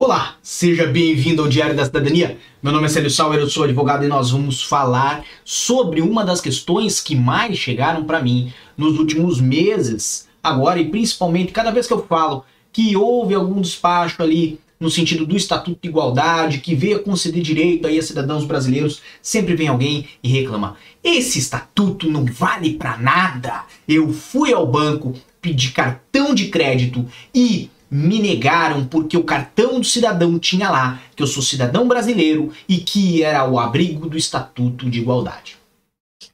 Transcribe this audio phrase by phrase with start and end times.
[0.00, 2.38] Olá, seja bem-vindo ao Diário da Cidadania.
[2.62, 6.40] Meu nome é Célio Sauer, eu sou advogado e nós vamos falar sobre uma das
[6.40, 11.92] questões que mais chegaram para mim nos últimos meses, agora e principalmente cada vez que
[11.92, 17.02] eu falo que houve algum despacho ali no sentido do Estatuto de Igualdade, que veio
[17.02, 22.74] conceder direito aí a cidadãos brasileiros, sempre vem alguém e reclama: esse estatuto não vale
[22.74, 23.64] para nada.
[23.88, 29.86] Eu fui ao banco, pedi cartão de crédito e me negaram porque o cartão do
[29.86, 34.88] cidadão tinha lá que eu sou cidadão brasileiro e que era o abrigo do Estatuto
[34.90, 35.56] de Igualdade.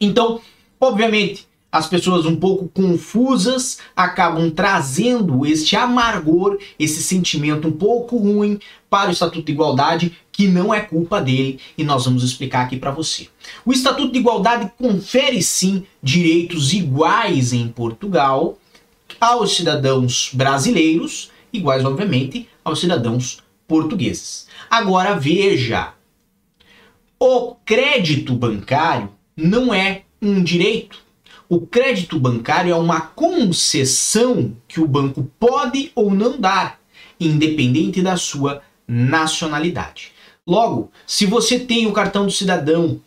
[0.00, 0.40] Então,
[0.80, 8.60] obviamente, as pessoas um pouco confusas acabam trazendo este amargor, esse sentimento um pouco ruim
[8.88, 12.76] para o Estatuto de Igualdade, que não é culpa dele, e nós vamos explicar aqui
[12.76, 13.26] para você.
[13.64, 18.56] O Estatuto de Igualdade confere sim direitos iguais em Portugal
[19.20, 24.48] aos cidadãos brasileiros iguais, obviamente, aos cidadãos portugueses.
[24.68, 25.94] Agora veja:
[27.18, 31.02] o crédito bancário não é um direito.
[31.48, 36.80] O crédito bancário é uma concessão que o banco pode ou não dar,
[37.20, 40.12] independente da sua nacionalidade.
[40.46, 43.00] Logo, se você tem o cartão do cidadão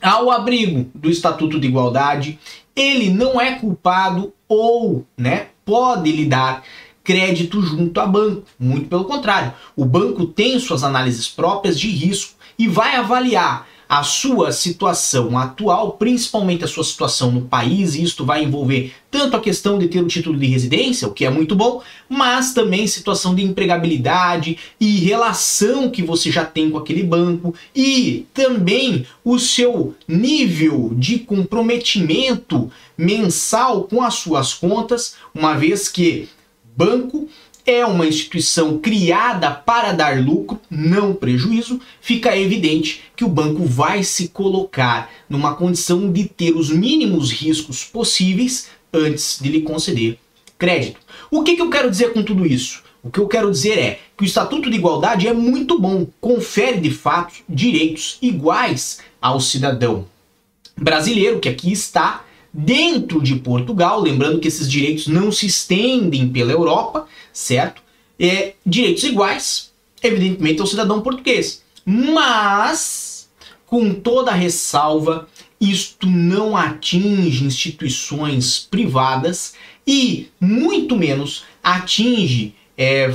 [0.00, 2.38] ao abrigo do Estatuto de Igualdade,
[2.74, 6.62] ele não é culpado ou, né, pode lhe dar
[7.06, 8.42] crédito junto a banco.
[8.58, 14.02] Muito pelo contrário, o banco tem suas análises próprias de risco e vai avaliar a
[14.02, 19.40] sua situação atual, principalmente a sua situação no país, e isto vai envolver tanto a
[19.40, 23.32] questão de ter o título de residência, o que é muito bom, mas também situação
[23.32, 29.94] de empregabilidade e relação que você já tem com aquele banco e também o seu
[30.08, 36.28] nível de comprometimento mensal com as suas contas, uma vez que
[36.76, 37.28] banco
[37.64, 44.04] é uma instituição criada para dar lucro, não prejuízo, fica evidente que o banco vai
[44.04, 50.18] se colocar numa condição de ter os mínimos riscos possíveis antes de lhe conceder
[50.56, 51.00] crédito.
[51.30, 52.84] O que, que eu quero dizer com tudo isso?
[53.02, 56.80] O que eu quero dizer é que o Estatuto de Igualdade é muito bom, confere
[56.80, 60.06] de fato direitos iguais ao cidadão
[60.76, 62.24] brasileiro que aqui está
[62.56, 67.82] dentro de Portugal, lembrando que esses direitos não se estendem pela Europa, certo?
[68.18, 69.70] É, direitos iguais,
[70.02, 71.62] evidentemente, ao cidadão português.
[71.84, 73.28] Mas,
[73.66, 75.28] com toda a ressalva,
[75.60, 79.52] isto não atinge instituições privadas
[79.86, 83.14] e, muito menos, atinge é,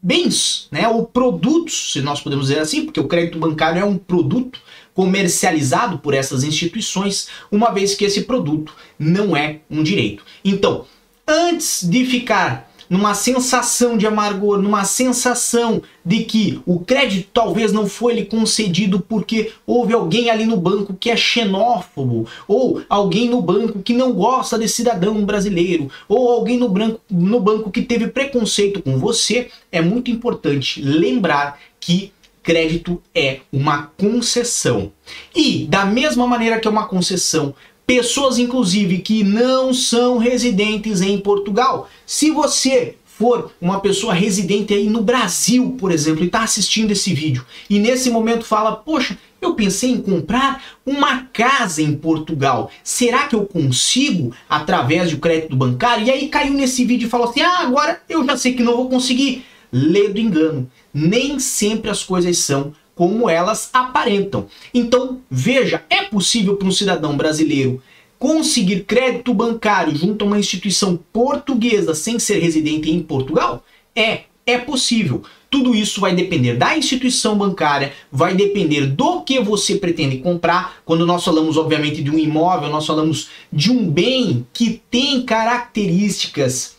[0.00, 3.98] bens, né, ou produtos, se nós podemos dizer assim, porque o crédito bancário é um
[3.98, 4.60] produto
[4.94, 10.24] comercializado por essas instituições, uma vez que esse produto não é um direito.
[10.44, 10.86] Então,
[11.26, 17.88] antes de ficar numa sensação de amargor, numa sensação de que o crédito talvez não
[17.88, 23.40] foi lhe concedido porque houve alguém ali no banco que é xenófobo, ou alguém no
[23.40, 28.08] banco que não gosta de cidadão brasileiro, ou alguém no, branco, no banco que teve
[28.08, 32.12] preconceito com você, é muito importante lembrar que
[32.44, 34.92] crédito é uma concessão.
[35.34, 37.54] E, da mesma maneira que é uma concessão,
[37.86, 44.88] pessoas inclusive que não são residentes em Portugal, se você for uma pessoa residente aí
[44.90, 49.54] no Brasil, por exemplo, e está assistindo esse vídeo, e nesse momento fala, poxa, eu
[49.54, 52.70] pensei em comprar uma casa em Portugal.
[52.82, 56.06] Será que eu consigo através do crédito bancário?
[56.06, 58.76] E aí caiu nesse vídeo e falou assim: ah, agora eu já sei que não
[58.76, 59.44] vou conseguir.
[59.76, 64.46] Lê do engano nem sempre as coisas são como elas aparentam.
[64.72, 67.82] Então, veja, é possível para um cidadão brasileiro
[68.16, 73.64] conseguir crédito bancário junto a uma instituição portuguesa sem ser residente em Portugal?
[73.96, 75.24] É, é possível.
[75.50, 80.76] Tudo isso vai depender da instituição bancária, vai depender do que você pretende comprar.
[80.84, 86.76] Quando nós falamos, obviamente, de um imóvel, nós falamos de um bem que tem características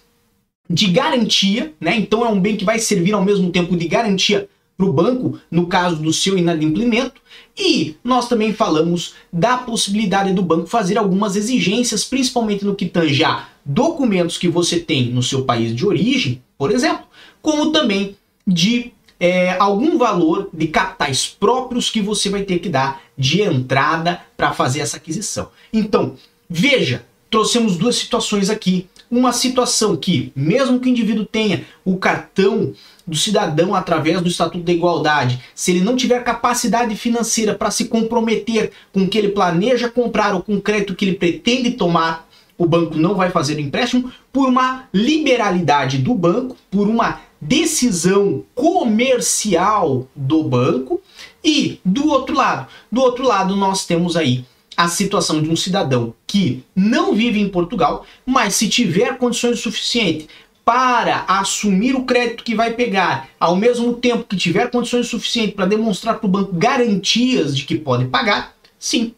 [0.70, 1.96] de garantia, né?
[1.98, 5.40] Então é um bem que vai servir ao mesmo tempo de garantia para o banco
[5.50, 7.22] no caso do seu inadimplemento.
[7.58, 13.24] E nós também falamos da possibilidade do banco fazer algumas exigências, principalmente no que tange
[13.24, 17.06] a documentos que você tem no seu país de origem, por exemplo,
[17.42, 18.16] como também
[18.46, 24.22] de é, algum valor de capitais próprios que você vai ter que dar de entrada
[24.36, 25.50] para fazer essa aquisição.
[25.72, 26.16] Então,
[26.50, 32.74] veja, trouxemos duas situações aqui uma situação que, mesmo que o indivíduo tenha o cartão
[33.06, 37.86] do cidadão através do Estatuto da Igualdade, se ele não tiver capacidade financeira para se
[37.86, 42.28] comprometer com o que ele planeja comprar ou com o crédito que ele pretende tomar,
[42.58, 48.44] o banco não vai fazer o empréstimo por uma liberalidade do banco, por uma decisão
[48.56, 51.02] comercial do banco.
[51.44, 56.14] E do outro lado, do outro lado nós temos aí a situação de um cidadão
[56.28, 60.28] que não vive em Portugal, mas se tiver condições suficientes
[60.66, 65.68] para assumir o crédito que vai pegar, ao mesmo tempo que tiver condições suficientes para
[65.68, 69.14] demonstrar para o banco garantias de que pode pagar, sim,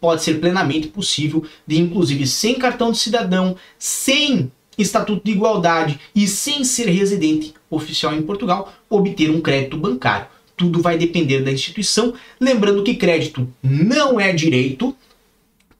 [0.00, 6.26] pode ser plenamente possível de, inclusive, sem cartão de cidadão, sem estatuto de igualdade e
[6.26, 10.28] sem ser residente oficial em Portugal, obter um crédito bancário.
[10.56, 12.14] Tudo vai depender da instituição.
[12.40, 14.96] Lembrando que crédito não é direito,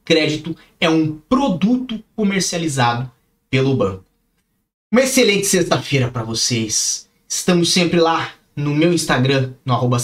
[0.05, 3.11] crédito é um produto comercializado
[3.51, 4.05] pelo banco.
[4.93, 7.09] Uma excelente sexta-feira para vocês.
[7.29, 9.99] Estamos sempre lá no meu Instagram, no arroba.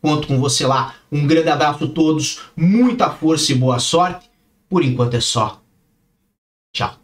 [0.00, 0.96] Conto com você lá.
[1.10, 4.28] Um grande abraço a todos, muita força e boa sorte.
[4.68, 5.62] Por enquanto é só.
[6.74, 7.03] Tchau.